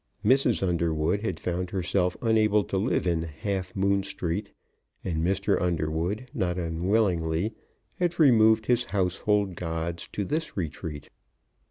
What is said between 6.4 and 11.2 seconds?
unwillingly, had removed his household gods to this retreat.